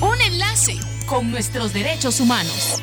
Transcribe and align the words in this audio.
Un 0.00 0.20
enlace 0.20 0.76
con 1.06 1.30
nuestros 1.30 1.72
derechos 1.72 2.18
humanos. 2.18 2.82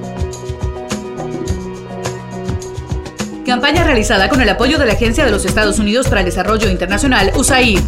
Campaña 3.51 3.83
realizada 3.83 4.29
con 4.29 4.39
el 4.41 4.47
apoyo 4.47 4.79
de 4.79 4.85
la 4.85 4.93
Agencia 4.93 5.25
de 5.25 5.31
los 5.31 5.43
Estados 5.43 5.77
Unidos 5.77 6.07
para 6.07 6.21
el 6.21 6.25
Desarrollo 6.25 6.69
Internacional, 6.69 7.33
USAID. 7.35 7.81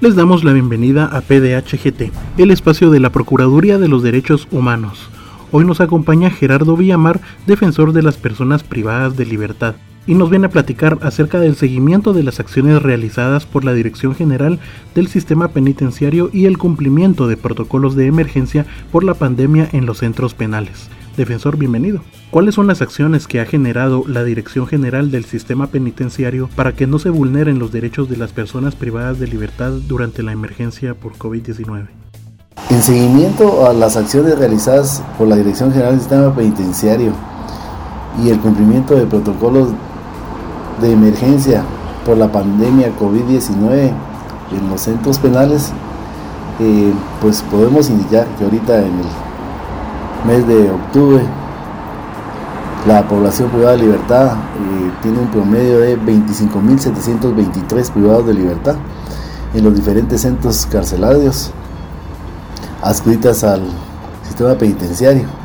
Les 0.00 0.14
damos 0.14 0.44
la 0.44 0.52
bienvenida 0.52 1.06
a 1.06 1.22
PDHGT, 1.22 2.12
el 2.38 2.52
espacio 2.52 2.90
de 2.92 3.00
la 3.00 3.10
Procuraduría 3.10 3.78
de 3.78 3.88
los 3.88 4.04
Derechos 4.04 4.46
Humanos. 4.52 5.10
Hoy 5.50 5.64
nos 5.64 5.80
acompaña 5.80 6.30
Gerardo 6.30 6.76
Villamar, 6.76 7.20
defensor 7.48 7.92
de 7.92 8.02
las 8.02 8.16
personas 8.16 8.62
privadas 8.62 9.16
de 9.16 9.26
libertad 9.26 9.74
y 10.06 10.14
nos 10.14 10.30
viene 10.30 10.46
a 10.46 10.50
platicar 10.50 10.98
acerca 11.02 11.40
del 11.40 11.56
seguimiento 11.56 12.12
de 12.12 12.22
las 12.22 12.40
acciones 12.40 12.82
realizadas 12.82 13.46
por 13.46 13.64
la 13.64 13.72
Dirección 13.72 14.14
General 14.14 14.58
del 14.94 15.08
Sistema 15.08 15.48
Penitenciario 15.48 16.30
y 16.32 16.46
el 16.46 16.58
cumplimiento 16.58 17.26
de 17.26 17.36
protocolos 17.36 17.96
de 17.96 18.06
emergencia 18.06 18.66
por 18.92 19.04
la 19.04 19.14
pandemia 19.14 19.68
en 19.72 19.86
los 19.86 19.98
centros 19.98 20.34
penales. 20.34 20.88
Defensor, 21.16 21.56
bienvenido. 21.56 22.00
¿Cuáles 22.30 22.56
son 22.56 22.66
las 22.66 22.82
acciones 22.82 23.28
que 23.28 23.40
ha 23.40 23.46
generado 23.46 24.04
la 24.08 24.24
Dirección 24.24 24.66
General 24.66 25.12
del 25.12 25.24
Sistema 25.24 25.68
Penitenciario 25.68 26.50
para 26.56 26.72
que 26.72 26.88
no 26.88 26.98
se 26.98 27.10
vulneren 27.10 27.60
los 27.60 27.70
derechos 27.70 28.08
de 28.08 28.16
las 28.16 28.32
personas 28.32 28.74
privadas 28.74 29.20
de 29.20 29.28
libertad 29.28 29.70
durante 29.86 30.24
la 30.24 30.32
emergencia 30.32 30.94
por 30.94 31.12
COVID-19? 31.12 31.86
En 32.70 32.82
seguimiento 32.82 33.68
a 33.68 33.72
las 33.72 33.96
acciones 33.96 34.36
realizadas 34.36 35.02
por 35.16 35.28
la 35.28 35.36
Dirección 35.36 35.70
General 35.70 35.92
del 35.92 36.00
Sistema 36.00 36.34
Penitenciario 36.34 37.12
y 38.24 38.30
el 38.30 38.40
cumplimiento 38.40 38.96
de 38.96 39.06
protocolos 39.06 39.68
de 40.80 40.92
emergencia 40.92 41.62
por 42.04 42.16
la 42.16 42.30
pandemia 42.30 42.92
COVID-19 42.98 43.92
en 44.52 44.70
los 44.70 44.80
centros 44.80 45.18
penales, 45.18 45.72
eh, 46.60 46.92
pues 47.20 47.42
podemos 47.42 47.90
indicar 47.90 48.26
que 48.38 48.44
ahorita 48.44 48.78
en 48.78 48.92
el 49.00 50.26
mes 50.26 50.46
de 50.46 50.70
octubre 50.70 51.22
la 52.86 53.02
población 53.08 53.48
privada 53.50 53.72
de 53.72 53.82
libertad 53.82 54.32
eh, 54.32 54.92
tiene 55.02 55.18
un 55.18 55.28
promedio 55.28 55.80
de 55.80 55.98
25.723 55.98 57.90
privados 57.90 58.26
de 58.26 58.34
libertad 58.34 58.76
en 59.54 59.64
los 59.64 59.74
diferentes 59.74 60.20
centros 60.20 60.66
carcelarios 60.66 61.50
adscritas 62.82 63.42
al 63.42 63.62
sistema 64.22 64.54
penitenciario 64.54 65.43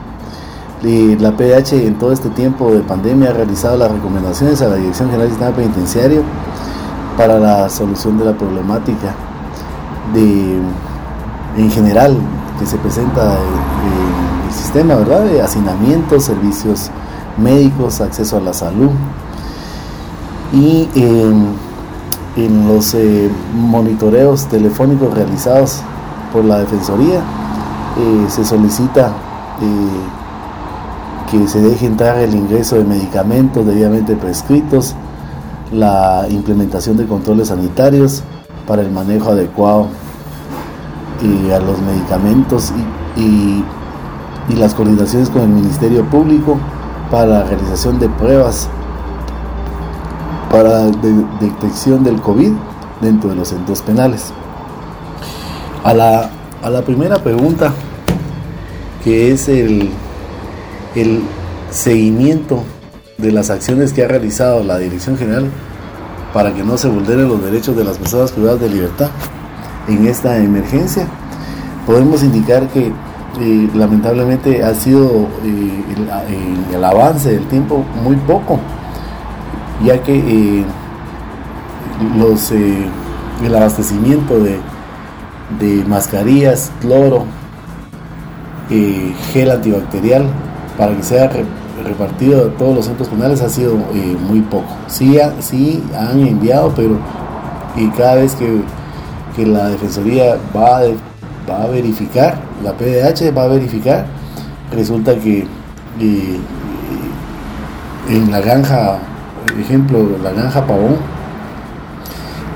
la 0.82 1.32
PDH 1.32 1.74
en 1.74 1.96
todo 1.96 2.14
este 2.14 2.30
tiempo 2.30 2.72
de 2.72 2.80
pandemia 2.80 3.32
ha 3.32 3.34
realizado 3.34 3.78
las 3.78 3.92
recomendaciones 3.92 4.62
a 4.62 4.70
la 4.70 4.76
Dirección 4.76 5.10
General 5.10 5.28
del 5.28 5.38
Sistema 5.38 5.56
Penitenciario 5.56 6.24
para 7.18 7.38
la 7.38 7.70
solución 7.70 8.18
de 8.18 8.26
la 8.26 8.34
problemática 8.34 9.14
de, 10.14 10.58
en 11.58 11.72
general 11.72 12.18
que 12.58 12.66
se 12.66 12.78
presenta 12.78 13.34
en 13.34 14.48
el 14.48 14.54
sistema, 14.54 14.96
¿verdad? 14.96 15.26
De 15.26 15.42
hacinamiento, 15.42 16.20
servicios 16.20 16.90
médicos, 17.38 18.00
acceso 18.00 18.38
a 18.38 18.40
la 18.40 18.54
salud. 18.54 18.92
Y 20.54 20.88
en 20.96 22.68
los 22.68 22.94
eh, 22.94 23.30
monitoreos 23.54 24.46
telefónicos 24.46 25.14
realizados 25.14 25.82
por 26.32 26.46
la 26.46 26.60
Defensoría 26.60 27.20
eh, 27.20 28.26
se 28.30 28.46
solicita 28.46 29.08
eh, 29.62 30.19
que 31.32 31.48
se 31.48 31.62
deje 31.62 31.86
entrar 31.86 32.18
el 32.18 32.34
ingreso 32.34 32.76
de 32.76 32.84
medicamentos 32.84 33.66
debidamente 33.66 34.16
prescritos, 34.16 34.96
la 35.72 36.26
implementación 36.30 36.98
de 36.98 37.06
controles 37.06 37.50
sanitarios 37.50 38.24
para 38.68 38.82
el 38.82 38.92
manejo 38.92 39.32
adecuado 39.32 39.88
y 41.22 41.52
a 41.52 41.60
los 41.60 41.80
medicamentos 41.82 42.72
y, 43.16 43.64
las 44.56 44.74
coordinaciones 44.74 45.30
con 45.30 45.44
el 45.44 45.50
Ministerio 45.50 46.04
Público 46.06 46.58
para 47.12 47.26
la 47.28 47.44
realización 47.44 48.00
de 48.00 48.10
pruebas 48.10 48.68
para 50.52 50.70
la 50.70 50.92
detección 51.40 52.04
del 52.04 52.20
COVID 52.20 52.52
dentro 53.00 53.30
de 53.30 53.36
los 53.36 53.50
centros 53.50 53.84
penales. 53.84 54.34
A 55.84 55.94
la, 55.94 56.30
a 56.64 56.70
la 56.70 56.82
primera 56.82 57.20
pregunta, 57.20 57.72
que 59.04 59.32
es 59.32 59.48
el 59.48 59.92
el 60.96 61.22
seguimiento 61.72 62.64
de 63.18 63.32
las 63.32 63.50
acciones 63.50 63.94
que 63.94 64.04
ha 64.04 64.08
realizado 64.08 64.64
la 64.64 64.78
Dirección 64.78 65.18
General 65.18 65.46
para 66.34 66.54
que 66.54 66.64
no 66.64 66.78
se 66.78 66.88
vulneren 66.88 67.28
los 67.28 67.44
derechos 67.44 67.76
de 67.76 67.84
las 67.84 67.98
personas 67.98 68.32
privadas 68.32 68.62
de 68.62 68.70
libertad 68.70 69.10
en 69.88 70.08
esta 70.08 70.38
emergencia. 70.38 71.08
Podemos 71.86 72.24
indicar 72.24 72.68
que 72.70 72.92
eh, 73.40 73.70
lamentablemente 73.74 74.64
ha 74.64 74.74
sido 74.76 75.28
eh, 75.44 75.84
el, 76.74 76.84
avance 76.84 77.32
del 77.32 77.46
tiempo 77.48 77.86
muy 78.04 78.16
poco, 78.16 78.60
ya 79.84 80.02
que 80.04 80.16
eh, 80.16 80.66
los, 82.18 82.52
el 82.52 83.56
abastecimiento 83.56 84.40
de, 84.40 84.60
de 85.60 85.84
mascarillas, 85.86 86.72
cloro, 86.82 87.26
gel 88.70 89.52
antibacterial, 89.52 90.28
para 90.80 90.96
que 90.96 91.04
sea 91.04 91.30
repartido 91.84 92.48
a 92.48 92.58
todos 92.58 92.74
los 92.74 92.86
centros 92.86 93.10
penales 93.10 93.42
ha 93.42 93.50
sido 93.50 93.74
eh, 93.94 94.18
muy 94.28 94.40
poco. 94.40 94.74
Sí, 94.88 95.20
sí 95.42 95.84
han 95.94 96.26
enviado, 96.26 96.72
pero 96.74 96.98
y 97.76 97.90
cada 97.90 98.16
vez 98.16 98.36
que, 98.36 98.64
la 99.46 99.70
Defensoría 99.70 100.36
va, 100.54 100.82
va 101.50 101.64
a 101.64 101.68
verificar, 101.68 102.40
la 102.62 102.74
PDH 102.74 103.34
va 103.38 103.44
a 103.44 103.48
verificar, 103.48 104.06
resulta 104.70 105.16
que 105.16 105.48
eh, 106.00 106.40
en 108.10 108.30
la 108.30 108.42
granja, 108.42 109.00
por 109.48 109.58
ejemplo, 109.62 110.18
la 110.22 110.32
granja 110.32 110.66
Pavón, 110.68 110.98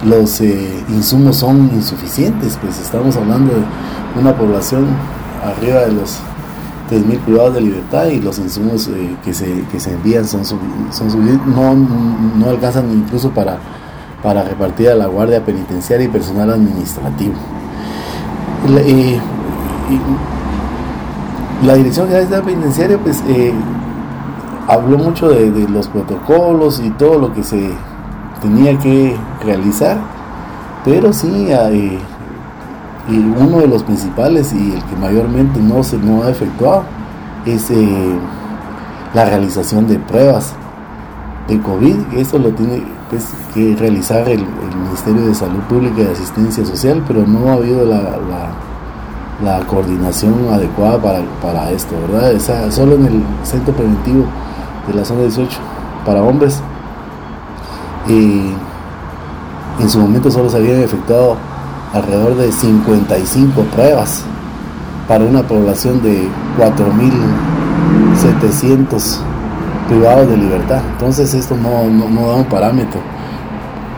los 0.06 0.42
eh, 0.42 0.84
insumos 0.90 1.38
son 1.38 1.72
insuficientes, 1.74 2.58
pues 2.62 2.78
estamos 2.82 3.16
hablando 3.16 3.54
de 3.54 4.20
una 4.20 4.36
población 4.36 4.88
arriba 5.42 5.86
de 5.86 5.94
los 5.94 6.20
3.000 6.94 7.20
privados 7.20 7.54
de 7.56 7.62
libertad 7.62 8.06
y 8.06 8.20
los 8.20 8.38
insumos 8.38 8.88
eh, 8.88 9.16
que, 9.24 9.34
se, 9.34 9.64
que 9.72 9.80
se 9.80 9.94
envían 9.94 10.26
son, 10.28 10.46
son 10.46 10.60
no, 11.48 11.76
no 11.76 12.50
alcanzan 12.50 12.92
incluso 12.92 13.32
para, 13.32 13.58
para 14.22 14.44
repartir 14.44 14.90
a 14.90 14.96
la 14.96 15.08
Guardia 15.08 15.44
Penitenciaria 15.44 16.06
y 16.06 16.10
personal 16.10 16.52
administrativo. 16.52 17.34
La, 18.70 18.82
eh, 18.82 19.20
la 21.66 21.76
Dirección 21.76 22.08
General 22.08 22.30
de 22.30 22.42
Penitenciaria 22.42 22.98
pues, 23.00 23.24
eh, 23.28 23.54
habló 24.68 24.98
mucho 24.98 25.30
de, 25.30 25.50
de, 25.50 25.68
los 25.68 25.88
protocolos 25.88 26.80
y 26.80 26.92
todo 26.92 27.18
lo 27.18 27.34
que 27.34 27.44
se 27.44 27.72
tenía 28.42 28.78
que 28.78 29.16
realizar, 29.44 29.98
pero 30.86 31.12
sí 31.12 31.50
y 33.10 33.18
uno 33.18 33.60
de 33.60 33.68
los 33.68 33.84
principales 33.84 34.54
y 34.54 34.74
el 34.74 34.84
que 34.84 34.96
mayormente 34.96 35.60
no 35.60 35.84
se 35.84 35.98
no 35.98 36.24
ha 36.24 36.30
efectuado 36.30 36.84
es 37.46 37.70
eh, 37.70 38.16
la 39.14 39.26
realización 39.26 39.88
de 39.88 40.00
pruebas 40.00 40.54
de 41.48 41.60
COVID. 41.60 42.14
Eso 42.16 42.40
lo 42.40 42.52
tiene 42.52 42.84
pues, 43.10 43.30
que 43.54 43.76
realizar 43.76 44.28
el, 44.30 44.46
Ministerio 44.84 45.26
de 45.26 45.34
Salud 45.34 45.60
Pública 45.62 46.02
y 46.02 46.06
Asistencia 46.06 46.64
Social, 46.66 47.04
pero 47.08 47.26
no 47.26 47.50
ha 47.50 47.54
habido 47.54 47.84
la, 47.84 48.20
la, 49.44 49.60
coordinación 49.66 50.34
adecuada 50.52 51.02
para, 51.02 51.22
para 51.42 51.72
esto, 51.72 51.96
¿verdad? 52.08 52.40
Solo 52.70 52.96
en 52.96 53.06
el 53.08 53.24
centro 53.44 53.74
preventivo 53.74 54.26
de 54.88 54.94
la 54.94 55.04
zona 55.04 55.22
18 55.22 55.58
para 56.06 56.22
hombres. 56.22 56.62
en 58.08 59.90
su 59.90 60.00
momento 60.00 60.30
solo 60.30 60.50
se 60.50 60.58
habían 60.58 60.82
efectuado 60.82 61.38
alrededor 61.94 62.36
de 62.36 62.52
55 62.52 63.62
pruebas 63.74 64.26
para 65.08 65.24
una 65.26 65.44
población 65.44 66.02
de 66.02 66.28
4.700 66.58 69.20
privados 69.88 70.28
de 70.28 70.38
libertad. 70.38 70.82
Entonces 70.94 71.34
esto 71.34 71.56
no, 71.56 71.70
da 72.28 72.36
un 72.36 72.46
parámetro. 72.46 73.00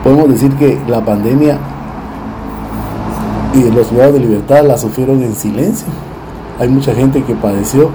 Podemos 0.02 0.28
decir 0.28 0.52
que 0.54 0.78
la 0.88 1.04
pandemia 1.04 1.58
y 3.54 3.70
los 3.70 3.86
privados 3.88 4.14
de 4.14 4.20
libertad 4.20 4.64
la 4.64 4.76
sufrieron 4.76 5.22
en 5.22 5.34
silencio. 5.34 5.86
Hay 6.60 6.68
mucha 6.68 6.94
gente 6.94 7.22
que 7.22 7.34
padeció 7.34 7.90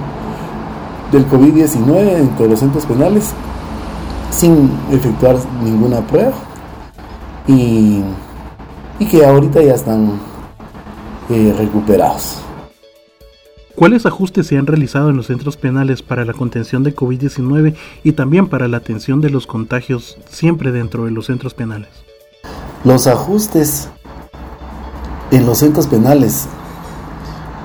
del 1.12 1.28
COVID-19 1.28 2.16
dentro 2.16 2.44
de 2.44 2.50
los 2.50 2.60
centros 2.60 2.86
penales 2.86 3.30
sin 4.30 4.70
efectuar 4.90 5.36
ninguna 5.62 6.00
prueba 6.00 6.32
y, 7.46 8.02
que 9.06 9.24
ahorita 9.24 9.62
ya 9.62 9.74
están 9.74 10.20
eh, 11.30 11.54
recuperados. 11.56 12.38
¿Cuáles 13.74 14.04
ajustes 14.04 14.46
se 14.46 14.58
han 14.58 14.66
realizado 14.66 15.10
en 15.10 15.16
los 15.16 15.26
centros 15.26 15.56
penales 15.56 16.02
para 16.02 16.24
la 16.24 16.34
contención 16.34 16.84
de 16.84 16.94
COVID-19 16.94 17.74
y 18.04 18.12
también 18.12 18.46
para 18.48 18.68
la 18.68 18.76
atención 18.76 19.20
de 19.20 19.30
los 19.30 19.46
contagios 19.46 20.18
siempre 20.28 20.72
dentro 20.72 21.06
de 21.06 21.10
los 21.10 21.26
centros 21.26 21.54
penales? 21.54 21.88
Los 22.84 23.06
ajustes 23.06 23.88
en 25.30 25.46
los 25.46 25.58
centros 25.58 25.86
penales 25.86 26.46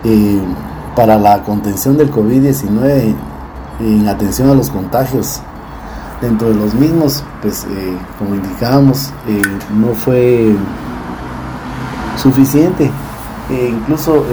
eh, 0.06 0.40
para 0.96 1.20
la 1.20 1.44
contención 1.44 1.98
del 1.98 2.10
COVID-19 2.10 3.14
en 3.80 4.08
atención 4.08 4.50
a 4.50 4.56
los 4.56 4.70
contagios 4.70 5.42
dentro 6.22 6.50
de 6.50 6.56
los 6.56 6.74
mismos, 6.74 7.24
pues 7.42 7.66
eh, 7.66 7.98
como 8.18 8.36
indicábamos, 8.36 9.12
eh, 9.28 9.42
no 9.76 9.94
fue 9.94 10.56
suficiente. 12.18 12.92
incluso 13.50 14.26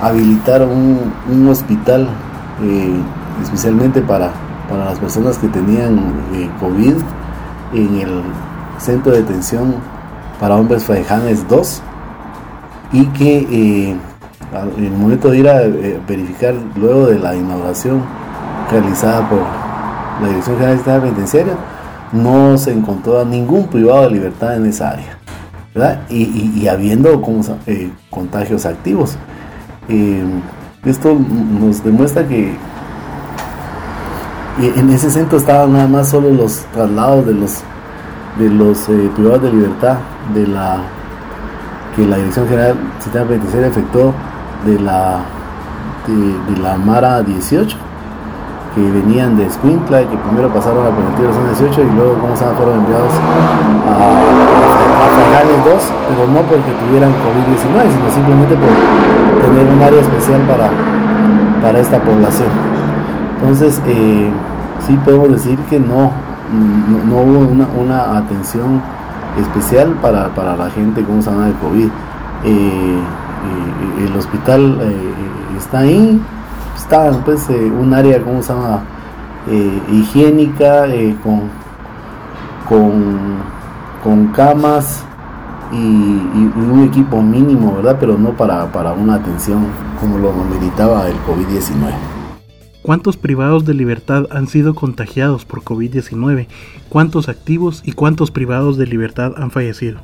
habilitar 0.00 0.62
un, 0.62 1.12
un 1.30 1.48
hospital 1.48 2.08
especialmente 3.42 4.00
para, 4.00 4.32
para 4.68 4.86
las 4.86 4.98
personas 4.98 5.38
que 5.38 5.48
tenían 5.48 6.00
COVID 6.60 6.96
en 7.74 8.00
el 8.00 8.22
centro 8.78 9.12
de 9.12 9.22
detención 9.22 9.74
para 10.40 10.56
hombres 10.56 10.84
Fajanes 10.84 11.46
2 11.48 11.82
y 12.92 13.06
que 13.06 13.38
eh, 13.38 13.96
en 14.76 14.84
el 14.84 14.92
momento 14.92 15.30
de 15.30 15.38
ir 15.38 15.48
a 15.48 15.62
eh, 15.62 16.00
verificar 16.06 16.54
luego 16.76 17.06
de 17.06 17.18
la 17.18 17.34
inauguración 17.34 18.02
realizada 18.70 19.28
por 19.28 19.40
la 20.22 20.28
Dirección 20.28 20.56
General 20.56 20.72
de 20.72 20.78
Sistema 20.78 21.02
Penitenciario 21.02 21.54
no 22.12 22.56
se 22.56 22.72
encontró 22.72 23.20
a 23.20 23.24
ningún 23.24 23.66
privado 23.66 24.04
de 24.04 24.10
libertad 24.10 24.56
en 24.56 24.66
esa 24.66 24.90
área 24.90 25.15
Y, 26.08 26.66
habiendo 26.68 27.22
eh, 27.66 27.90
contagios 28.10 28.64
activos. 28.64 29.16
Esto 30.84 31.18
nos 31.60 31.84
demuestra 31.84 32.26
que 32.26 32.56
en 34.58 34.90
ese 34.90 35.10
centro 35.10 35.38
estaban 35.38 35.72
nada 35.72 35.86
más 35.86 36.08
solo 36.08 36.30
los 36.30 36.64
traslados 36.72 37.26
de 37.26 37.34
los 37.34 37.62
de 38.38 38.50
los 38.50 38.88
eh, 38.88 39.10
privados 39.14 39.42
de 39.42 39.52
libertad 39.52 39.98
de 40.34 40.46
la 40.46 40.78
que 41.94 42.06
la 42.06 42.16
Dirección 42.16 42.48
General 42.48 42.76
Sistema 43.00 43.26
Penitenciario 43.26 43.68
efectuó 43.68 44.14
de 44.66 44.78
la 44.78 45.20
de, 46.06 46.62
la 46.62 46.76
Mara 46.76 47.22
18 47.22 47.76
que 48.76 48.82
venían 48.92 49.38
de 49.38 49.46
Escuintla 49.46 50.02
y 50.02 50.04
que 50.04 50.16
primero 50.18 50.52
pasaron 50.52 50.84
a 50.84 50.90
de 50.92 51.26
los 51.26 51.58
18 51.58 51.80
y 51.80 51.96
luego 51.96 52.20
fueron 52.36 52.76
enviados 52.76 53.12
a, 53.88 53.96
a 55.00 55.44
2 55.64 55.92
pero 56.08 56.28
no 56.28 56.40
porque 56.42 56.70
tuvieran 56.84 57.10
COVID-19 57.24 57.88
sino 57.88 58.10
simplemente 58.12 58.54
por 58.54 58.68
tener 59.40 59.66
un 59.72 59.82
área 59.82 60.00
especial 60.00 60.42
para, 60.42 60.68
para 61.62 61.78
esta 61.80 61.98
población 62.00 62.50
entonces 63.40 63.80
eh, 63.86 64.30
sí 64.86 64.98
podemos 65.04 65.32
decir 65.32 65.58
que 65.70 65.80
no 65.80 66.12
no, 66.52 67.16
hubo 67.16 67.80
una, 67.80 68.18
atención 68.18 68.82
especial 69.40 69.94
para, 70.02 70.56
la 70.56 70.70
gente 70.70 71.02
con 71.02 71.20
llama 71.20 71.46
de 71.46 71.52
COVID. 71.54 71.86
Eh, 71.86 71.90
eh, 72.44 74.04
el 74.06 74.16
hospital 74.16 74.80
está 75.58 75.80
ahí, 75.80 76.22
está 76.76 77.10
pues 77.24 77.48
un 77.48 77.92
área, 77.94 78.22
¿cómo 78.22 78.42
se 78.42 78.52
llama? 78.52 78.84
higiénica, 79.92 80.86
con, 81.22 81.50
con, 84.02 84.28
camas 84.28 85.04
y, 85.72 85.76
un 85.76 86.88
equipo 86.88 87.22
mínimo, 87.22 87.76
¿verdad? 87.76 87.96
Pero 87.98 88.18
no 88.18 88.36
para, 88.36 88.70
para 88.72 88.92
una 88.92 89.14
atención 89.14 89.66
como 90.00 90.18
lo 90.18 90.32
meritaba 90.32 91.08
el 91.08 91.14
COVID-19. 91.24 91.94
¿Cuántos 92.82 93.16
privados 93.16 93.64
de 93.64 93.74
libertad 93.74 94.26
han 94.30 94.46
sido 94.46 94.74
contagiados 94.74 95.44
por 95.44 95.62
COVID-19? 95.62 96.46
¿Cuántos 96.88 97.28
activos 97.28 97.82
y 97.84 97.92
cuántos 97.92 98.30
privados 98.30 98.78
de 98.78 98.86
libertad 98.86 99.32
han 99.36 99.50
fallecido? 99.50 99.98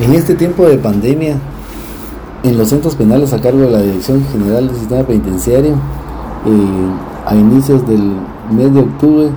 En 0.00 0.14
este 0.14 0.34
tiempo 0.34 0.66
de 0.66 0.78
pandemia, 0.78 1.36
en 2.46 2.56
los 2.56 2.68
centros 2.68 2.94
penales 2.94 3.32
a 3.32 3.40
cargo 3.40 3.62
de 3.62 3.70
la 3.70 3.82
Dirección 3.82 4.24
General 4.30 4.68
del 4.68 4.76
Sistema 4.76 5.02
Penitenciario, 5.02 5.72
eh, 5.72 5.76
a 7.26 7.34
inicios 7.34 7.84
del 7.88 8.12
mes 8.52 8.72
de 8.72 8.80
octubre 8.80 9.30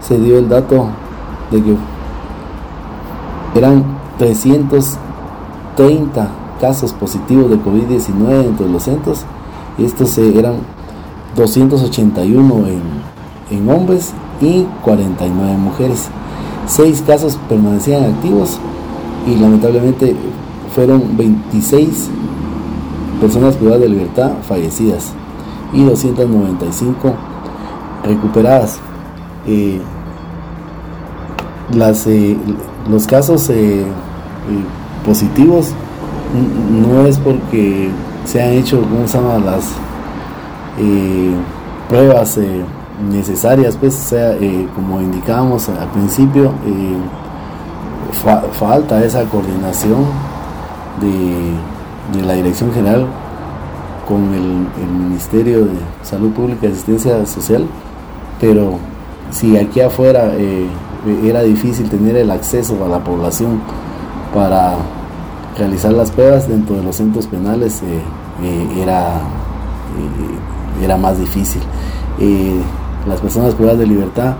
se 0.00 0.18
dio 0.18 0.38
el 0.38 0.48
dato 0.48 0.88
de 1.52 1.62
que 1.62 1.76
eran 3.54 3.84
330 4.18 6.28
casos 6.60 6.92
positivos 6.92 7.50
de 7.50 7.56
COVID-19 7.56 8.42
dentro 8.42 8.66
de 8.66 8.72
los 8.72 8.82
centros. 8.82 9.24
Estos 9.78 10.18
eran 10.18 10.56
281 11.36 12.66
en, 12.66 12.82
en 13.56 13.70
hombres 13.70 14.12
y 14.40 14.66
49 14.82 15.56
mujeres. 15.56 16.08
Seis 16.66 17.00
casos 17.06 17.38
permanecían 17.48 18.02
activos 18.04 18.58
y 19.26 19.36
lamentablemente 19.36 20.16
fueron 20.74 21.16
26 21.16 22.10
personas 23.20 23.56
privadas 23.56 23.80
de 23.80 23.88
libertad 23.88 24.30
fallecidas 24.48 25.12
y 25.72 25.84
295 25.84 27.14
recuperadas. 28.04 28.80
Eh, 29.46 29.80
las, 31.74 32.06
eh, 32.06 32.36
los 32.90 33.06
casos 33.06 33.48
eh, 33.50 33.84
positivos 35.04 35.72
no 36.82 37.06
es 37.06 37.18
porque 37.18 37.90
se 38.24 38.42
han 38.42 38.50
hecho, 38.50 38.80
¿cómo? 38.82 39.38
Las 39.44 39.64
eh, 40.78 41.34
pruebas 41.88 42.38
eh, 42.38 42.64
necesarias, 43.10 43.76
pues, 43.76 43.94
sea, 43.94 44.32
eh, 44.34 44.68
como 44.74 45.00
indicábamos 45.00 45.68
al 45.68 45.88
principio, 45.88 46.52
falta 48.58 49.04
esa 49.04 49.24
coordinación 49.24 50.04
de, 51.00 51.54
la 52.24 52.34
Dirección 52.34 52.72
General 52.72 53.06
con 54.08 54.34
el, 54.34 54.66
Ministerio 54.90 55.64
de 55.66 55.76
Salud 56.02 56.30
Pública 56.30 56.66
y 56.66 56.72
Asistencia 56.72 57.26
Social, 57.26 57.66
pero 58.40 58.78
si 59.30 59.56
aquí 59.56 59.80
afuera 59.80 60.32
era 61.24 61.42
difícil 61.42 61.90
tener 61.90 62.16
el 62.16 62.30
acceso 62.30 62.82
a 62.84 62.88
la 62.88 63.00
población 63.04 63.60
para 64.34 64.76
realizar 65.58 65.92
las 65.92 66.10
pruebas 66.10 66.48
dentro 66.48 66.76
de 66.76 66.82
los 66.82 66.96
centros 66.96 67.26
penales, 67.26 67.82
era 68.78 69.20
era 70.82 70.96
más 70.96 71.18
difícil. 71.18 71.62
Eh, 72.18 72.60
las 73.08 73.20
personas 73.20 73.54
privadas 73.54 73.78
de 73.78 73.86
libertad, 73.86 74.34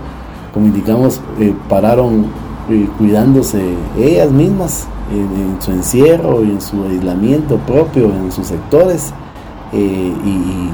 como 0.53 0.67
indicamos, 0.67 1.21
eh, 1.39 1.53
pararon 1.69 2.25
eh, 2.69 2.87
cuidándose 2.97 3.75
ellas 3.97 4.31
mismas 4.31 4.85
en, 5.11 5.61
su 5.61 5.71
encierro 5.71 6.43
y 6.43 6.51
en 6.51 6.61
su 6.61 6.83
aislamiento 6.83 7.57
propio 7.57 8.05
en 8.05 8.31
sus 8.31 8.47
sectores 8.47 9.13
y, 9.73 10.67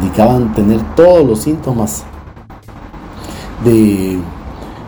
indicaban 0.00 0.52
tener 0.54 0.80
todos 0.96 1.26
los 1.26 1.40
síntomas 1.40 2.04
de, 3.64 4.18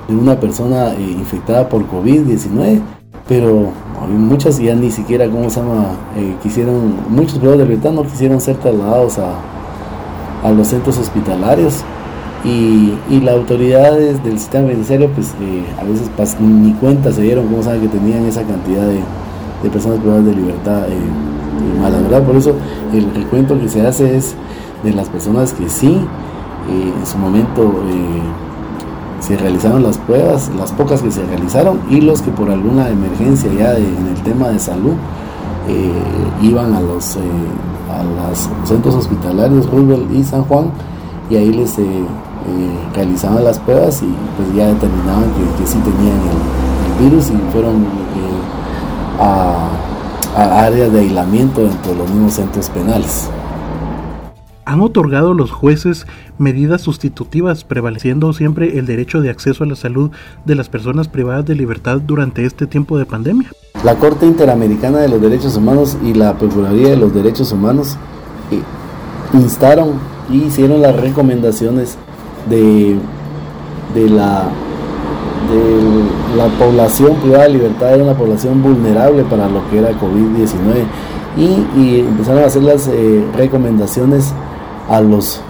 una 0.08 0.38
persona 0.40 0.92
infectada 0.98 1.68
por 1.68 1.86
COVID-19, 1.88 2.80
pero 3.28 3.70
muchas 4.08 4.58
ya 4.58 4.74
ni 4.74 4.90
siquiera, 4.90 5.28
¿cómo 5.28 5.48
se 5.48 5.60
llama? 5.60 5.90
quisieron, 6.42 6.96
muchos 7.08 7.38
privados 7.38 7.60
de 7.60 7.66
libertad 7.66 7.92
no 7.92 8.02
quisieron 8.02 8.40
ser 8.40 8.56
trasladados 8.56 9.18
a, 9.20 9.34
a 10.42 10.50
los 10.50 10.66
centros 10.66 10.98
hospitalarios 10.98 11.84
y, 12.44 12.94
y 13.10 13.20
las 13.20 13.34
autoridades 13.34 14.22
del 14.24 14.38
sistema 14.38 14.66
penitenciario 14.68 15.10
pues 15.10 15.34
eh, 15.40 15.64
a 15.78 15.84
veces 15.84 16.40
ni 16.40 16.72
cuenta 16.74 17.12
se 17.12 17.22
dieron 17.22 17.46
cómo 17.48 17.62
saben 17.62 17.82
que 17.82 17.88
tenían 17.88 18.24
esa 18.24 18.42
cantidad 18.42 18.86
de, 18.86 19.70
personas 19.70 19.98
privadas 19.98 20.24
de 20.24 20.34
libertad 20.34 20.88
eh, 20.88 20.92
eh, 20.92 21.80
mala 21.80 21.98
verdad 21.98 22.22
por 22.22 22.36
eso 22.36 22.54
el 22.94 23.14
recuento 23.14 23.60
que 23.60 23.68
se 23.68 23.86
hace 23.86 24.16
es 24.16 24.34
de 24.82 24.92
las 24.94 25.08
personas 25.10 25.52
que 25.52 25.68
sí 25.68 26.00
en 26.68 27.06
su 27.06 27.18
momento 27.18 27.72
se 29.18 29.36
realizaron 29.36 29.82
las 29.82 29.98
pruebas 29.98 30.50
las 30.56 30.72
pocas 30.72 31.02
que 31.02 31.10
se 31.10 31.24
realizaron 31.26 31.80
y 31.90 32.00
los 32.00 32.22
que 32.22 32.30
por 32.30 32.50
alguna 32.50 32.88
emergencia 32.88 33.50
ya 33.52 33.76
en 33.76 34.06
el 34.14 34.22
tema 34.22 34.48
de 34.48 34.58
salud 34.58 34.94
iban 36.40 36.72
a 36.74 36.80
los 36.80 37.16
a 37.16 38.02
los 38.02 38.48
centros 38.64 38.94
hospitalarios 38.94 39.68
Roosevelt 39.70 40.10
y 40.12 40.24
San 40.24 40.44
Juan 40.44 40.70
y 41.30 41.36
ahí 41.36 41.52
les 41.52 41.78
eh, 41.78 42.04
eh, 42.46 42.94
realizaban 42.94 43.44
las 43.44 43.58
pruebas 43.58 44.02
y 44.02 44.06
pues 44.36 44.54
ya 44.54 44.68
determinaban 44.68 45.24
que, 45.24 45.62
que 45.62 45.66
sí 45.66 45.78
tenían 45.78 46.16
el, 46.16 46.60
virus 47.04 47.30
y 47.30 47.52
fueron 47.52 47.76
eh, 47.76 49.18
a, 49.20 50.64
áreas 50.64 50.92
de 50.92 51.00
aislamiento 51.00 51.62
dentro 51.62 51.92
de 51.92 51.98
los 51.98 52.10
mismos 52.10 52.34
centros 52.34 52.68
penales. 52.68 53.30
Han 54.66 54.80
otorgado 54.82 55.34
los 55.34 55.50
jueces 55.50 56.06
medidas 56.38 56.82
sustitutivas, 56.82 57.64
prevaleciendo 57.64 58.32
siempre 58.32 58.78
el 58.78 58.86
derecho 58.86 59.20
de 59.20 59.30
acceso 59.30 59.64
a 59.64 59.66
la 59.66 59.76
salud 59.76 60.10
de 60.44 60.54
las 60.54 60.68
personas 60.68 61.08
privadas 61.08 61.44
de 61.46 61.54
libertad 61.54 62.00
durante 62.00 62.44
este 62.44 62.66
tiempo 62.66 62.98
de 62.98 63.06
pandemia. 63.06 63.50
La 63.82 63.96
Corte 63.96 64.26
Interamericana 64.26 64.98
de 64.98 65.08
los 65.08 65.20
Derechos 65.20 65.56
Humanos 65.56 65.96
y 66.04 66.14
la 66.14 66.34
Procuraduría 66.36 66.90
de 66.90 66.96
los 66.96 67.14
Derechos 67.14 67.50
Humanos 67.50 67.96
eh, 68.50 68.60
instaron 69.32 69.94
y 70.30 70.44
hicieron 70.44 70.82
las 70.82 70.94
recomendaciones 70.96 71.96
de, 72.48 72.96
de 73.94 74.08
la 74.08 74.48
de 75.50 76.36
la 76.36 76.46
población 76.58 77.16
privada 77.16 77.44
de 77.44 77.50
libertad 77.50 77.94
era 77.94 78.04
una 78.04 78.14
población 78.14 78.62
vulnerable 78.62 79.24
para 79.24 79.48
lo 79.48 79.68
que 79.68 79.78
era 79.78 79.90
COVID-19 79.90 80.84
y, 81.36 82.00
empezaron 82.00 82.42
a 82.42 82.46
hacer 82.46 82.62
las 82.62 82.88
eh, 82.88 83.24
recomendaciones 83.36 84.32
a 84.88 85.00
los, 85.00 85.40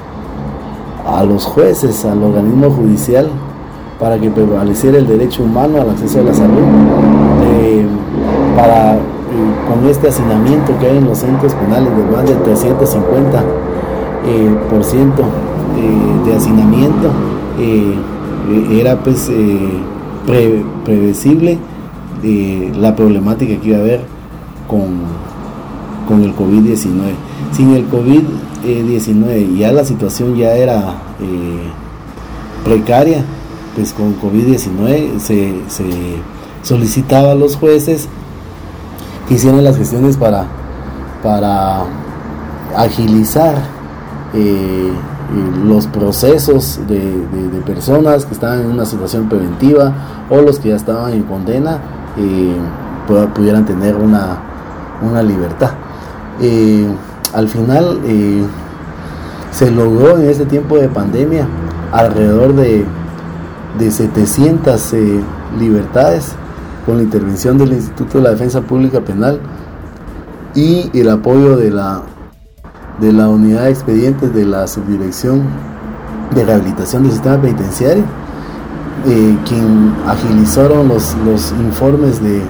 a 1.07 1.25
los 1.25 1.45
jueces, 1.45 2.05
al 2.05 2.23
organismo 2.23 2.71
judicial, 2.71 3.29
para 3.99 4.19
que 4.19 4.31
prevaleciera 4.31 4.99
el 4.99 5.07
derecho 5.07 5.43
humano 5.43 5.81
al 5.81 5.91
acceso 5.91 6.21
a 6.21 6.25
la 6.25 6.35
salud, 6.35 6.63
eh, 7.63 7.87
para 8.57 8.95
eh, 8.95 8.99
con 9.69 9.89
este 9.89 10.09
hacinamiento 10.09 10.79
que 10.79 10.87
hay 10.87 10.99
en 10.99 11.07
los 11.07 11.19
centros 11.19 11.55
penales 11.55 11.97
de 11.97 12.05
más 12.05 12.27
de 12.27 12.35
350 12.35 13.43
por 14.71 14.85
ciento 14.85 15.25
de 16.25 16.35
hacinamiento 16.35 17.11
era 18.73 18.97
pues 19.03 19.31
pre, 20.27 20.65
predecible 20.85 21.59
la 22.77 22.95
problemática 22.95 23.61
que 23.61 23.69
iba 23.69 23.79
a 23.79 23.81
haber 23.81 24.01
con, 24.69 25.01
con 26.09 26.23
el 26.23 26.35
COVID-19. 26.35 27.15
Sin 27.53 27.75
el 27.75 27.89
COVID-19 27.91 29.57
ya 29.57 29.73
la 29.73 29.85
situación 29.85 30.37
ya 30.37 30.55
era 30.55 30.95
eh, 31.21 31.69
precaria, 32.65 33.25
pues 33.75 33.93
con 33.93 34.17
COVID-19 34.21 35.19
se, 35.19 35.55
se, 35.69 35.85
solicitaba 36.63 37.33
a 37.33 37.35
los 37.35 37.57
jueces 37.57 38.09
que 39.29 39.35
hicieran 39.35 39.65
las 39.65 39.77
gestiones 39.77 40.17
para, 40.17 40.47
para 41.23 41.85
agilizar 42.77 43.55
eh, 44.35 44.93
los 45.65 45.87
procesos 45.87 46.81
de, 46.89 47.01
personas 47.65 48.27
que 48.27 48.35
estaban 48.35 48.61
en 48.61 48.67
una 48.67 48.85
situación 48.85 49.29
preventiva 49.29 49.93
o 50.29 50.41
los 50.41 50.59
que 50.59 50.71
ya 50.71 50.77
estaban 50.77 51.13
en 51.13 51.23
condena 51.23 51.79
eh, 52.17 52.57
pudieran 53.35 53.65
tener 53.65 53.97
una, 53.97 54.43
libertad. 55.23 55.71
Eh, 56.41 56.87
al 57.33 57.49
final 57.49 58.01
eh, 58.05 58.43
se 59.51 59.71
logró 59.71 60.19
en 60.19 60.29
este 60.29 60.47
tiempo 60.47 60.77
de 60.77 60.89
pandemia 60.89 61.47
alrededor 61.93 62.55
de, 62.55 62.85
de 63.79 63.91
700 63.91 64.95
libertades 65.59 66.35
con 66.87 66.97
la 66.97 67.03
intervención 67.03 67.59
del 67.59 67.73
Instituto 67.73 68.19
de 68.19 68.25
la 68.25 68.31
Defensa 68.31 68.61
Pública 68.63 69.01
Penal 69.01 69.41
y 70.55 70.91
el 70.99 71.09
apoyo 71.11 71.57
de 71.57 71.71
la 71.71 72.03
de 73.01 73.13
la 73.13 73.29
unidad 73.29 73.65
de 73.65 73.71
expedientes 73.71 74.33
de 74.35 74.45
la 74.45 74.67
subdirección 74.67 75.43
de 76.35 76.45
rehabilitación 76.45 77.03
del 77.03 77.13
sistema 77.13 77.41
penitenciario, 77.41 78.05
eh, 79.07 79.37
quien 79.49 79.95
agilizaron 80.07 80.89
los, 80.89 81.17
los 81.25 81.53
informes 81.53 82.21
de, 82.23 82.43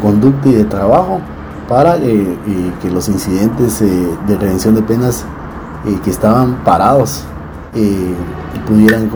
conducta 0.00 0.48
y 0.48 0.54
de 0.54 0.64
trabajo 0.64 1.20
para 1.68 1.96
eh, 1.96 2.02
eh, 2.46 2.72
que 2.80 2.90
los 2.90 3.08
incidentes 3.08 3.80
de 3.80 4.36
redención 4.38 4.74
de 4.74 4.82
penas 4.82 5.24
que 6.02 6.10
estaban 6.10 6.64
parados 6.64 7.24
pudieran 8.66 9.10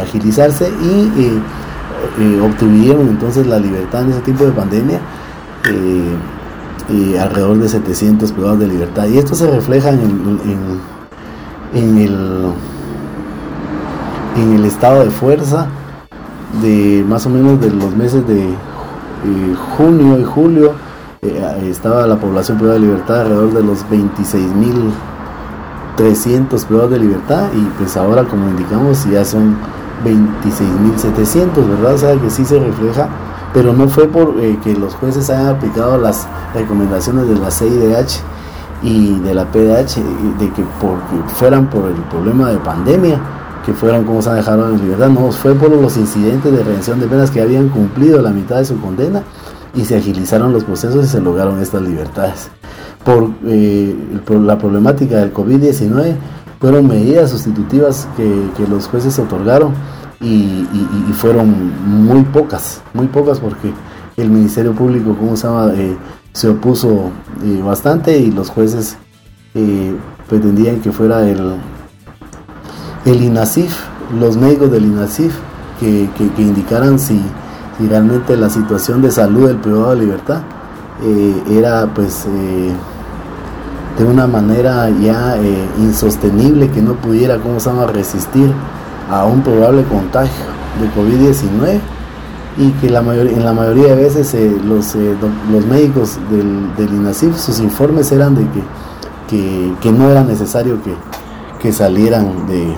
agilizarse 0.00 0.70
y 0.80 2.40
obtuvieron 2.40 3.08
entonces 3.08 3.46
la 3.46 3.58
libertad 3.58 4.02
en 4.02 4.10
ese 4.10 4.20
tiempo 4.20 4.44
de 4.44 4.52
pandemia 4.52 5.00
y 6.88 7.16
alrededor 7.16 7.58
de 7.58 7.68
700 7.68 8.32
privados 8.32 8.60
de 8.60 8.66
libertad. 8.66 9.06
Y 9.06 9.18
esto 9.18 9.34
se 9.34 9.50
refleja 9.50 9.90
en, 9.90 10.80
en, 11.74 11.98
el, 11.98 12.52
en 14.36 14.54
el 14.54 14.64
estado 14.64 15.04
de 15.04 15.10
fuerza 15.10 15.66
de 16.62 17.04
más 17.06 17.26
o 17.26 17.30
menos 17.30 17.60
de 17.60 17.70
los 17.70 17.94
meses 17.94 18.26
de 18.26 18.48
eh, 18.48 18.54
junio 19.76 20.18
y 20.18 20.24
julio. 20.24 20.72
Eh, 21.20 21.68
estaba 21.68 22.06
la 22.06 22.16
población 22.16 22.56
privada 22.58 22.78
de 22.78 22.86
libertad 22.86 23.22
alrededor 23.22 23.52
de 23.52 23.62
los 23.62 23.84
26.300 23.86 26.64
privados 26.64 26.92
de 26.92 27.00
libertad 27.00 27.48
y 27.54 27.60
pues 27.76 27.96
ahora 27.96 28.22
como 28.24 28.48
indicamos 28.48 29.04
ya 29.10 29.24
son 29.24 29.56
26.700, 30.04 31.68
¿verdad? 31.68 31.94
O 31.94 31.98
sea 31.98 32.16
que 32.16 32.30
sí 32.30 32.44
se 32.44 32.60
refleja 32.60 33.08
pero 33.52 33.72
no 33.72 33.88
fue 33.88 34.06
por 34.06 34.34
eh, 34.40 34.58
que 34.62 34.74
los 34.74 34.94
jueces 34.94 35.28
hayan 35.30 35.46
aplicado 35.46 35.98
las 35.98 36.26
recomendaciones 36.54 37.28
de 37.28 37.36
la 37.36 37.50
CIDH 37.50 38.20
y 38.82 39.18
de 39.20 39.34
la 39.34 39.44
PDH 39.50 39.96
de 40.38 40.52
que 40.52 40.62
porque 40.80 41.34
fueran 41.34 41.68
por 41.68 41.86
el 41.86 41.96
problema 42.04 42.50
de 42.50 42.58
pandemia 42.58 43.20
que 43.64 43.74
fueran 43.74 44.04
como 44.04 44.22
se 44.22 44.30
han 44.30 44.36
dejado 44.36 44.70
en 44.70 44.80
libertad. 44.80 45.08
No 45.08 45.30
fue 45.30 45.54
por 45.54 45.70
los 45.70 45.96
incidentes 45.96 46.50
de 46.50 46.62
redención 46.62 47.00
de 47.00 47.06
penas 47.06 47.30
que 47.30 47.42
habían 47.42 47.68
cumplido 47.68 48.22
la 48.22 48.30
mitad 48.30 48.56
de 48.56 48.64
su 48.64 48.80
condena 48.80 49.22
y 49.74 49.84
se 49.84 49.96
agilizaron 49.96 50.52
los 50.52 50.64
procesos 50.64 51.04
y 51.04 51.08
se 51.08 51.20
lograron 51.20 51.60
estas 51.60 51.82
libertades. 51.82 52.48
Por, 53.04 53.30
eh, 53.46 53.94
la 54.42 54.58
problemática 54.58 55.16
del 55.16 55.32
COVID-19 55.32 56.16
fueron 56.60 56.88
medidas 56.88 57.30
sustitutivas 57.30 58.08
que, 58.16 58.50
que 58.56 58.66
los 58.66 58.88
jueces 58.88 59.18
otorgaron 59.18 59.74
y, 60.20 61.12
fueron 61.14 61.72
muy 62.06 62.22
pocas, 62.24 62.82
muy 62.94 63.06
pocas 63.06 63.40
porque 63.40 63.72
el 64.16 64.30
Ministerio 64.30 64.72
Público, 64.72 65.14
como 65.16 65.36
se 65.36 65.46
llama, 65.46 65.72
eh, 65.74 65.96
se 66.32 66.48
opuso 66.48 67.10
eh, 67.44 67.62
bastante 67.64 68.18
y 68.18 68.30
los 68.30 68.50
jueces 68.50 68.96
eh, 69.54 69.94
pretendían 70.28 70.80
que 70.80 70.92
fuera 70.92 71.28
el, 71.28 71.56
el 73.04 73.22
INASIF, 73.22 73.76
los 74.18 74.36
médicos 74.36 74.70
del 74.70 74.84
INASIF, 74.84 75.34
que, 75.80 76.08
indicaran 76.38 76.98
si, 76.98 77.20
realmente 77.88 78.36
la 78.36 78.50
situación 78.50 79.00
de 79.02 79.12
salud 79.12 79.46
del 79.46 79.58
privado 79.58 79.90
de 79.90 80.00
libertad 80.00 80.42
era 81.48 81.86
pues 81.94 82.26
de 83.96 84.04
una 84.04 84.26
manera 84.26 84.90
ya 84.90 85.36
insostenible 85.78 86.68
que 86.72 86.82
no 86.82 86.94
pudiera, 86.94 87.38
como 87.38 87.60
se 87.60 87.70
llama, 87.70 87.86
resistir 87.86 88.52
a 89.10 89.24
un 89.24 89.42
probable 89.42 89.84
contagio 89.84 90.44
de 90.80 90.88
COVID-19 90.90 91.80
y 92.58 92.70
que 92.72 92.90
la 92.90 93.00
en 93.00 93.44
la 93.44 93.52
mayoría 93.52 93.94
de 93.94 94.02
veces 94.02 94.34
eh, 94.34 94.56
los, 94.64 94.94
eh, 94.96 95.14
los 95.50 95.66
médicos 95.66 96.18
del, 96.28 96.74
del, 96.76 97.14
sus 97.14 97.60
informes 97.60 98.10
eran 98.10 98.34
de 98.34 98.46
que, 99.28 99.72
que, 99.80 99.92
no 99.92 100.10
era 100.10 100.24
necesario 100.24 100.82
que, 100.82 100.94
que 101.60 101.72
salieran 101.72 102.46
de, 102.48 102.74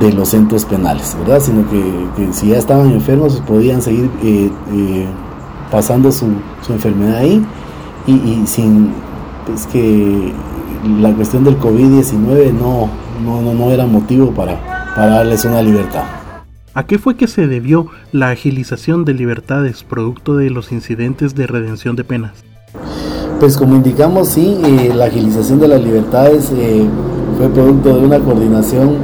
de 0.00 0.12
los 0.12 0.30
centros 0.30 0.64
penales, 0.64 1.16
¿verdad? 1.20 1.40
Sino 1.40 1.64
que, 1.68 2.32
si 2.32 2.48
ya 2.48 2.58
estaban 2.58 2.90
enfermos 2.90 3.40
podían 3.46 3.82
seguir 3.82 4.10
eh, 4.22 5.06
pasando 5.70 6.10
su, 6.10 6.26
su, 6.62 6.72
enfermedad 6.72 7.18
ahí 7.18 7.44
y, 8.06 8.12
y, 8.12 8.46
sin 8.46 8.92
pues 9.46 9.66
que 9.66 10.32
la 11.00 11.12
cuestión 11.12 11.44
del 11.44 11.58
COVID-19 11.60 12.52
no, 12.52 12.88
no, 13.24 13.42
no, 13.42 13.54
no 13.54 13.70
era 13.70 13.86
motivo 13.86 14.32
para, 14.32 14.58
para 14.94 15.16
darles 15.16 15.44
una 15.44 15.62
libertad. 15.62 16.04
¿A 16.72 16.86
qué 16.86 16.98
fue 16.98 17.16
que 17.16 17.26
se 17.26 17.46
debió 17.46 17.88
la 18.12 18.30
agilización 18.30 19.04
de 19.04 19.14
libertades 19.14 19.82
producto 19.82 20.36
de 20.36 20.50
los 20.50 20.70
incidentes 20.70 21.34
de 21.34 21.46
redención 21.46 21.96
de 21.96 22.04
penas? 22.04 22.32
Pues 23.40 23.56
como 23.56 23.74
indicamos, 23.74 24.28
sí, 24.28 24.56
eh, 24.64 24.92
la 24.94 25.06
agilización 25.06 25.58
de 25.58 25.68
las 25.68 25.82
libertades 25.82 26.52
eh, 26.52 26.86
fue 27.38 27.48
producto 27.48 27.96
de 27.96 28.06
una 28.06 28.20
coordinación 28.20 28.98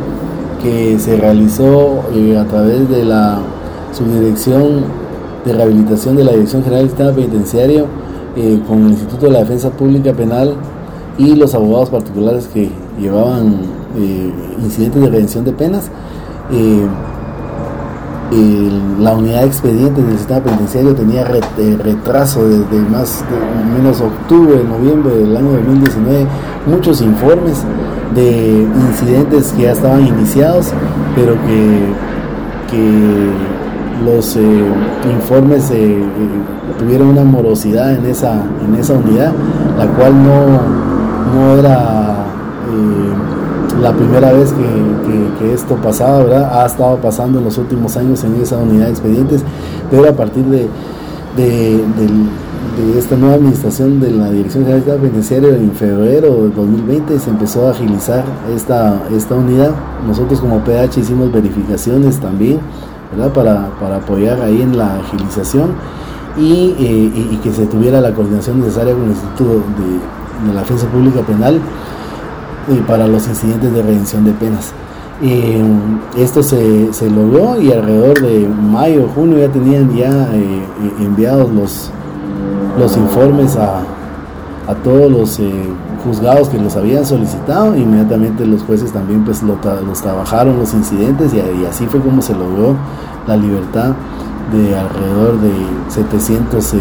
que 0.63 0.99
se 0.99 1.17
realizó 1.17 2.05
eh, 2.15 2.37
a 2.39 2.45
través 2.45 2.89
de 2.89 3.05
la 3.05 3.39
subdirección 3.93 4.85
de 5.45 5.53
rehabilitación 5.53 6.17
de 6.17 6.25
la 6.25 6.33
Dirección 6.33 6.63
General 6.63 6.83
del 6.83 6.91
Sistema 6.91 7.13
Penitenciario 7.13 7.87
con 8.69 8.85
el 8.85 8.91
Instituto 8.91 9.27
de 9.27 9.33
la 9.33 9.39
Defensa 9.39 9.71
Pública 9.71 10.13
Penal 10.13 10.55
y 11.17 11.35
los 11.35 11.55
abogados 11.55 11.89
particulares 11.89 12.51
que 12.53 12.69
llevaban 13.01 13.61
eh, 13.97 14.33
incidentes 14.63 15.03
de 15.03 15.09
redención 15.09 15.45
de 15.45 15.53
penas. 15.53 15.91
Eh, 16.53 16.87
la 18.99 19.15
unidad 19.15 19.43
de 19.43 19.47
expedientes 19.47 20.05
del 20.05 20.19
sistema 20.19 20.41
penitenciario 20.41 20.95
tenía 20.95 21.23
eh, 21.23 21.79
retraso 21.83 22.45
desde 22.47 22.81
más 22.91 23.25
de 23.31 23.81
menos 23.81 24.01
octubre, 24.01 24.63
noviembre 24.65 25.15
del 25.15 25.37
año 25.37 25.53
2019, 25.53 26.27
muchos 26.67 27.01
informes 27.03 27.63
de 28.15 28.67
incidentes 28.91 29.53
que 29.53 29.63
ya 29.63 29.73
estaban 29.73 30.07
iniciados, 30.07 30.73
pero 31.15 31.35
que, 31.47 32.07
los 34.05 34.37
informes 34.37 35.73
tuvieron 36.79 37.09
una 37.09 37.25
morosidad 37.25 37.95
en 37.95 38.05
esa, 38.05 38.45
en 38.67 38.75
esa 38.75 38.93
unidad, 38.93 39.33
la 39.79 39.87
cual 39.87 40.13
no, 40.23 40.61
no 41.33 41.59
era 41.59 42.16
la 43.81 43.93
primera 43.93 44.33
vez 44.33 44.53
que, 44.53 45.53
esto 45.53 45.77
pasaba, 45.77 46.19
¿verdad? 46.25 46.63
Ha 46.63 46.67
estado 46.67 46.97
pasando 46.97 47.39
en 47.39 47.45
los 47.45 47.57
últimos 47.59 47.97
años 47.97 48.23
en 48.25 48.41
esa 48.41 48.57
unidad 48.57 48.87
de 48.87 48.91
expedientes, 48.91 49.43
pero 49.91 50.09
a 50.09 50.13
partir 50.13 50.45
de, 50.47 50.69
esta 52.97 53.17
nueva 53.17 53.37
administración 53.37 54.01
de 54.01 54.11
la 54.11 54.31
Dirección 54.31 54.65
General 54.65 54.85
de 54.85 54.93
Penitenciario 54.93 55.55
en 55.55 55.73
febrero 55.73 56.45
de 56.45 56.51
2020 56.51 57.19
se 57.19 57.31
empezó 57.31 57.69
a 57.69 57.71
agilizar 57.71 58.25
esta, 58.55 58.99
unidad. 59.37 59.71
Nosotros 60.07 60.41
como 60.41 60.61
PH 60.61 61.01
hicimos 61.01 61.33
verificaciones 61.33 62.19
también, 62.19 62.61
¿verdad? 63.15 63.33
Para, 63.33 63.97
apoyar 63.97 64.41
ahí 64.41 64.63
en 64.63 64.77
la 64.77 64.97
agilización 64.97 65.73
y, 66.37 66.75
eh, 66.79 67.29
y, 67.33 67.37
que 67.43 67.53
se 67.53 67.67
tuviera 67.67 68.01
la 68.01 68.13
coordinación 68.13 68.61
necesaria 68.61 68.95
con 68.95 69.05
el 69.05 69.11
Instituto 69.11 69.55
de, 69.55 70.49
de 70.49 70.55
la 70.55 70.61
Defensa 70.61 70.87
Pública 70.87 71.21
Penal 71.21 71.61
para 72.87 73.07
los 73.07 73.27
incidentes 73.29 73.73
de 73.73 73.83
redención 73.83 74.25
de 74.25 74.33
penas. 74.33 74.73
esto 76.17 76.43
se, 76.43 76.93
se, 76.93 77.11
logró 77.11 77.61
y 77.61 77.73
alrededor 77.73 78.21
de 78.21 78.49
mayo, 78.49 79.09
junio 79.15 79.39
ya 79.39 79.49
tenían 79.49 79.95
ya 79.95 80.35
eh, 80.35 80.39
eh, 80.39 80.93
enviados 81.01 81.51
los, 81.51 81.91
los 82.79 82.97
informes 82.97 83.57
a, 83.57 83.81
a 84.67 84.75
todos 84.83 85.11
los 85.11 85.39
eh, 85.39 85.53
juzgados 86.05 86.49
que 86.49 86.59
los 86.59 86.77
habían 86.77 87.07
solicitado. 87.07 87.77
Inmediatamente 87.77 88.45
los 88.45 88.63
jueces 88.63 88.93
también 88.93 89.25
pues 89.25 89.43
los 89.43 90.03
trabajaron 90.03 90.59
los 90.59 90.75
incidentes 90.75 91.33
y, 91.33 91.37
y, 91.37 91.67
así 91.67 91.87
fue 91.87 92.01
como 92.01 92.21
se 92.21 92.35
logró 92.35 92.77
la 93.27 93.37
libertad 93.37 93.95
de 94.53 94.77
alrededor 94.77 95.41
de 95.41 95.53
700 95.89 96.75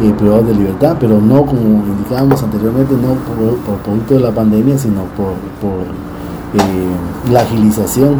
eh, 0.00 0.14
privados 0.16 0.46
de 0.46 0.54
libertad, 0.54 0.96
pero 1.00 1.20
no 1.20 1.44
como 1.44 1.60
indicábamos 1.60 2.40
anteriormente, 2.42 2.94
no 2.94 3.14
por, 3.14 3.78
producto 3.78 4.14
de 4.14 4.20
la 4.20 4.30
pandemia, 4.30 4.78
sino 4.78 5.02
por, 5.16 5.32
eh, 6.54 7.32
la 7.32 7.40
agilización 7.40 8.14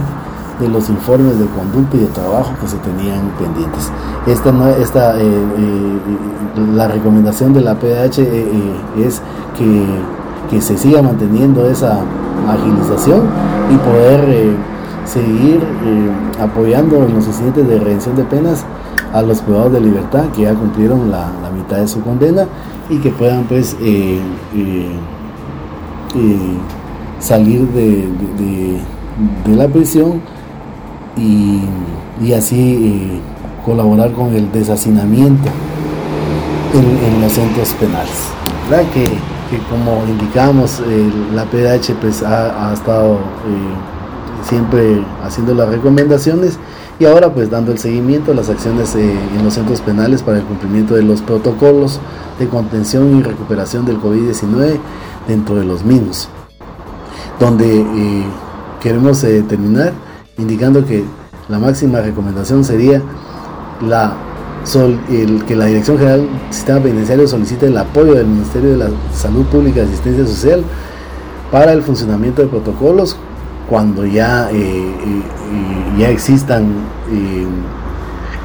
de 0.59 0.69
los 0.69 0.91
informes 0.91 1.39
de 1.39 1.47
conducta 1.47 1.97
y 1.97 2.01
de 2.01 2.07
trabajo 2.07 2.53
que 2.61 2.67
se 2.67 2.77
tenían 2.79 3.31
pendientes. 3.39 3.93
Esta, 4.27 4.51
esta 4.79 5.21
eh, 5.21 5.45
la 6.75 6.89
recomendación 6.89 7.55
de 7.55 7.61
la 7.61 7.77
PDH 7.77 8.19
es 8.99 9.23
que, 9.57 9.85
que, 10.51 10.61
se 10.61 10.77
siga 10.77 11.01
manteniendo 11.01 11.65
esa 11.65 12.01
agilización 12.49 13.23
y 13.73 13.77
poder 13.77 14.57
seguir 15.05 15.63
apoyando 16.41 17.05
en 17.05 17.15
los 17.15 17.27
incidentes 17.29 17.69
de 17.69 17.79
redención 17.79 18.17
de 18.17 18.25
penas 18.25 18.65
a 19.13 19.23
los 19.23 19.41
privados 19.41 19.73
de 19.73 19.81
libertad 19.81 20.25
que 20.35 20.43
ya 20.43 20.55
cumplieron 20.55 21.11
la, 21.11 21.31
mitad 21.55 21.79
de 21.79 21.89
su 21.89 22.01
condena 22.03 22.47
y 22.89 22.99
que 22.99 23.11
puedan 23.11 23.45
pues 23.45 23.77
eh, 23.81 24.21
eh, 24.55 24.91
eh, 26.15 26.39
salir 27.19 27.67
de, 27.69 28.79
la 29.47 29.67
prisión 29.67 30.21
y, 31.17 31.63
así 32.33 33.21
colaborar 33.65 34.13
con 34.13 34.35
el 34.35 34.51
deshacinamiento 34.53 35.49
en, 36.75 37.21
los 37.21 37.33
centros 37.33 37.71
penales. 37.75 38.29
Que, 38.93 39.09
como 39.71 40.05
indicamos, 40.07 40.83
la 41.35 41.45
PDH 41.47 41.95
pues 42.01 42.23
ha 42.23 42.73
estado 42.73 43.19
siempre 44.47 45.03
haciendo 45.25 45.55
las 45.55 45.69
recomendaciones 45.69 46.59
y 47.01 47.05
ahora 47.05 47.33
pues 47.33 47.51
dando 47.51 47.73
el 47.73 47.79
seguimiento 47.79 48.33
a 48.33 48.35
las 48.35 48.49
acciones 48.49 48.95
eh, 48.97 49.13
en 49.37 49.45
los 49.45 49.55
centros 49.55 49.81
penales 49.81 50.23
para 50.23 50.39
el 50.39 50.45
cumplimiento 50.45 50.95
de 50.95 51.03
los 51.03 51.23
protocolos 51.23 52.01
de 52.39 52.49
contención 52.49 53.17
y 53.17 53.23
recuperación 53.23 53.85
del 53.85 54.01
COVID-19 54.01 54.79
dentro 55.29 55.55
de 55.55 55.65
los 55.65 55.85
mismos. 55.85 56.29
Donde 57.39 57.81
eh, 57.81 58.25
queremos 58.81 59.23
eh, 59.23 59.45
terminar 59.49 59.93
indicando 60.39 60.85
que 60.85 61.05
la 61.49 61.59
máxima 61.59 62.01
recomendación 62.01 62.65
sería 62.65 63.03
la 63.87 64.17
que 65.47 65.57
la 65.57 65.65
Dirección 65.65 65.97
General 65.99 66.21
del 66.21 66.53
Sistema 66.53 66.81
Penitenciario 66.81 67.27
solicite 67.27 67.67
el 67.69 67.79
apoyo 67.79 68.15
del 68.15 68.27
Ministerio 68.27 68.71
de 68.71 68.77
la 68.77 68.91
Salud 69.15 69.47
Pública 69.47 69.81
y 69.81 69.85
Asistencia 69.85 70.27
Social 70.27 70.63
para 71.51 71.73
el 71.73 71.83
funcionamiento 71.83 72.43
de 72.43 72.49
protocolos 72.49 73.17
cuando 73.69 74.07
ya, 74.07 74.51
eh, 74.51 74.57
eh, 74.57 75.99
ya 75.99 76.09
existan 76.09 76.65
eh, 77.11 77.47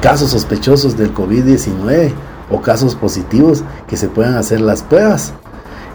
casos 0.02 0.30
sospechosos 0.30 0.96
del 0.96 1.14
COVID-19 1.14 2.12
o 2.50 2.60
casos 2.60 2.94
positivos 2.94 3.64
que 3.88 3.96
se 3.96 4.08
puedan 4.08 4.34
hacer 4.34 4.60
las 4.60 4.82
pruebas 4.82 5.32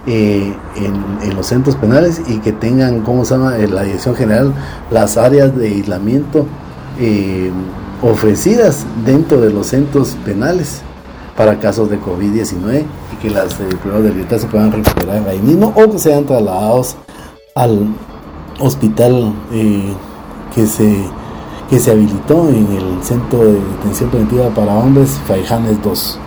en, 0.08 0.56
los 1.36 1.46
centros 1.46 1.76
penales 1.76 2.22
y 2.28 2.40
que 2.40 2.52
tengan, 2.52 3.02
¿cómo 3.02 3.24
se 3.24 3.36
llama?, 3.36 3.56
la 3.58 3.84
Dirección 3.84 4.16
General, 4.16 4.52
las 4.90 5.18
áreas 5.18 5.56
de 5.56 5.68
aislamiento 5.68 6.48
ofrecidas 8.02 8.86
dentro 9.06 9.40
de 9.40 9.52
los 9.52 9.68
centros 9.68 10.18
penales 10.26 10.82
para 11.38 11.60
casos 11.60 11.92
de 11.92 12.00
COVID-19 12.00 12.84
y 13.14 13.16
que 13.22 13.30
las 13.30 13.54
pruebas 13.54 14.04
de 14.04 14.10
libertad 14.10 14.40
se 14.40 14.48
puedan 14.48 14.72
recuperar 14.72 15.28
ahí 15.30 15.40
mismo 15.40 15.72
o 15.76 15.92
que 15.92 16.00
sean 16.00 16.26
trasladados 16.26 16.96
al 17.54 17.90
hospital 18.60 19.34
eh, 19.52 19.94
que, 20.54 20.66
se, 20.66 20.98
que 21.70 21.80
se 21.80 21.92
habilitó 21.92 22.50
en 22.50 22.68
el 22.72 23.04
Centro 23.04 23.46
de 23.46 23.54
Detención 23.54 24.10
Preventiva 24.10 24.50
para 24.50 24.74
Hombres 24.74 25.20
Faijanes 25.28 25.82
2. 25.84 26.20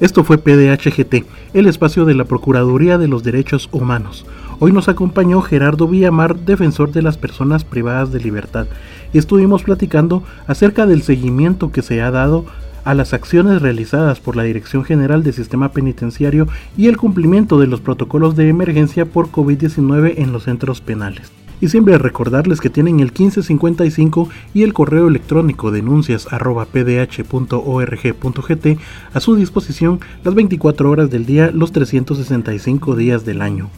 Esto 0.00 0.24
fue 0.24 0.38
PDHGT, 0.38 1.24
el 1.54 1.66
espacio 1.66 2.04
de 2.04 2.14
la 2.14 2.24
Procuraduría 2.24 2.98
de 2.98 3.08
los 3.08 3.22
Derechos 3.22 3.68
Humanos. 3.72 4.26
Hoy 4.58 4.72
nos 4.72 4.88
acompañó 4.88 5.40
Gerardo 5.40 5.88
Villamar, 5.88 6.36
defensor 6.36 6.92
de 6.92 7.02
las 7.02 7.16
personas 7.16 7.64
privadas 7.64 8.12
de 8.12 8.20
libertad, 8.20 8.66
y 9.12 9.18
estuvimos 9.18 9.62
platicando 9.62 10.22
acerca 10.46 10.86
del 10.86 11.02
seguimiento 11.02 11.72
que 11.72 11.82
se 11.82 12.02
ha 12.02 12.10
dado 12.10 12.44
a 12.84 12.94
las 12.94 13.14
acciones 13.14 13.62
realizadas 13.62 14.20
por 14.20 14.36
la 14.36 14.44
Dirección 14.44 14.84
General 14.84 15.22
de 15.22 15.32
Sistema 15.32 15.72
Penitenciario 15.72 16.46
y 16.76 16.88
el 16.88 16.98
cumplimiento 16.98 17.58
de 17.58 17.66
los 17.66 17.80
protocolos 17.80 18.36
de 18.36 18.48
emergencia 18.48 19.06
por 19.06 19.30
COVID-19 19.30 20.14
en 20.18 20.32
los 20.32 20.44
centros 20.44 20.80
penales 20.80 21.32
y 21.60 21.68
siempre 21.68 21.98
recordarles 21.98 22.60
que 22.60 22.70
tienen 22.70 23.00
el 23.00 23.06
1555 23.06 24.28
y 24.54 24.62
el 24.62 24.72
correo 24.72 25.08
electrónico 25.08 25.70
denuncias.pdh.org.gt 25.70 28.66
a 29.14 29.20
su 29.20 29.36
disposición 29.36 30.00
las 30.24 30.34
24 30.34 30.90
horas 30.90 31.10
del 31.10 31.26
día, 31.26 31.50
los 31.52 31.72
365 31.72 32.96
días 32.96 33.24
del 33.24 33.42
año. 33.42 33.70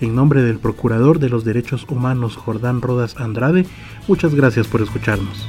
En 0.00 0.14
nombre 0.14 0.42
del 0.42 0.58
Procurador 0.58 1.18
de 1.18 1.30
los 1.30 1.44
Derechos 1.44 1.86
Humanos 1.88 2.36
Jordán 2.36 2.82
Rodas 2.82 3.16
Andrade, 3.18 3.66
muchas 4.08 4.34
gracias 4.34 4.66
por 4.66 4.82
escucharnos. 4.82 5.48